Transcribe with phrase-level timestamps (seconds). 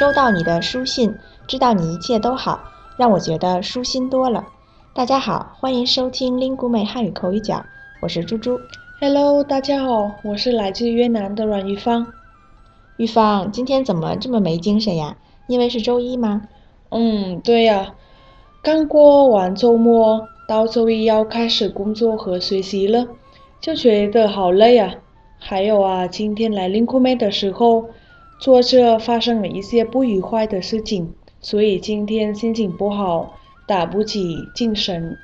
[0.00, 1.14] 收到你的书信，
[1.46, 2.58] 知道你一切都好，
[2.96, 4.46] 让我觉得舒心多了。
[4.94, 7.62] 大家好，欢迎收听 Lingu 妹汉语口语角，
[8.00, 8.58] 我是猪猪。
[8.98, 12.06] Hello，大家好，我是来自越南的阮玉芳。
[12.96, 15.18] 玉芳，今天怎么这么没精神呀？
[15.48, 16.48] 因为是周一吗？
[16.88, 17.92] 嗯，对呀，
[18.62, 23.06] 刚过完周末，到周一要开始工作和学习了，
[23.60, 24.94] 就觉得好累啊。
[25.38, 27.84] 还有啊，今天来 Lingu 妹的时候，
[28.40, 31.12] 作者发生了一些不愉快的事情，
[31.42, 33.34] 所以今天心情不好，
[33.66, 35.18] 打不起精神。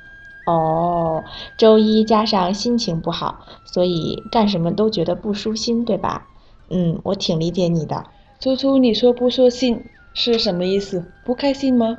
[0.45, 1.23] 哦，
[1.57, 6.27] 周一加上心情不好，所以干什么都觉得不舒心，对吧？
[6.69, 8.05] 嗯，我挺理解你的。
[8.39, 11.03] 猪猪，你说不舒心是什么意思？
[11.25, 11.97] 不开心吗？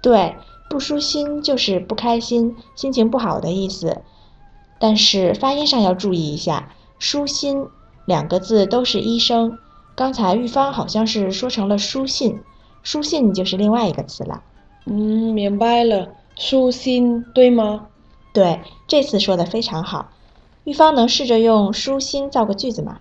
[0.00, 0.36] 对，
[0.70, 4.00] 不舒心就是不开心、心情不好的意思。
[4.78, 7.66] 但是发音上要注意一下，“舒心”
[8.06, 9.58] 两个字都是一声。
[9.96, 12.38] 刚才玉芳好像是说成了“书信
[12.84, 14.42] ”，“书信”就是另外一个词了。
[14.84, 17.86] 嗯，明白了，书心对吗？
[18.34, 20.10] 对，这次说的非常好。
[20.64, 22.98] 玉芳能试着用“舒心”造个句子吗？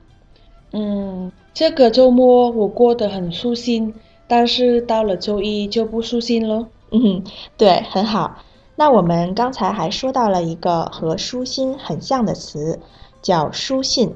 [0.71, 3.93] 嗯，这个周末我过得很舒心，
[4.25, 6.67] 但是到了周一就不舒心了。
[6.91, 7.21] 嗯，
[7.57, 8.37] 对，很好。
[8.77, 12.79] 那我们刚才还说到了一个和舒心很像的词，
[13.21, 14.15] 叫书信，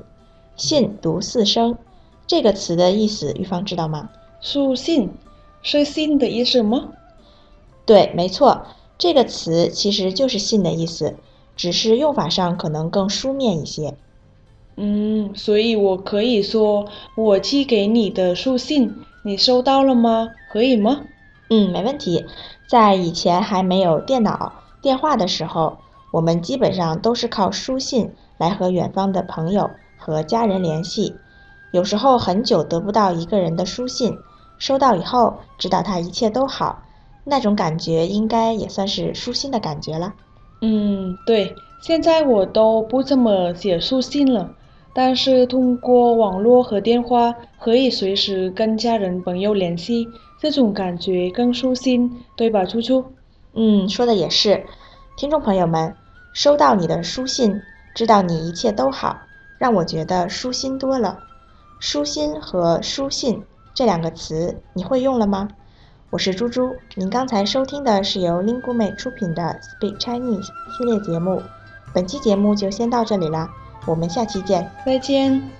[0.55, 1.77] 信读四声。
[2.29, 4.11] 这个词的意思，玉芳知道吗？
[4.39, 5.09] 书信
[5.63, 6.89] 是信的意思吗？
[7.87, 8.67] 对，没错，
[8.99, 11.15] 这个词其实就是信的意思，
[11.55, 13.95] 只是用法上可能更书面一些。
[14.75, 18.93] 嗯，所以我可以说我寄给你的书信，
[19.23, 20.29] 你收到了吗？
[20.51, 21.01] 可以吗？
[21.49, 22.27] 嗯，没问题。
[22.67, 25.79] 在以前还没有电脑、电话的时候，
[26.11, 31.15] 我们基本上都是靠书信来和远方的朋友和家人联系。
[31.71, 34.17] 有时候很久得不到一个人的书信，
[34.57, 36.83] 收到以后知道他一切都好，
[37.23, 40.13] 那种感觉应该也算是舒心的感觉了。
[40.61, 44.51] 嗯，对，现在我都不怎么写书信了，
[44.93, 50.09] 但是通过网络和电话可以随时跟家人朋友联系，
[50.41, 53.05] 这种感觉更舒心，对吧，初初？
[53.53, 54.65] 嗯，说的也是。
[55.15, 55.95] 听众朋友们，
[56.33, 57.61] 收到你的书信，
[57.93, 59.17] 知道你一切都好，
[59.57, 61.19] 让我觉得舒心多了。
[61.79, 65.47] 舒心和书信这两个词，你会用了吗？
[66.09, 71.41] 我是猪猪，您刚才收听的是由 Lingu 妹出品的 Speak Chinese 系列节目。
[71.93, 73.49] 本期节目就先到这里啦，
[73.85, 74.69] 我们下期见。
[74.85, 75.58] 再见。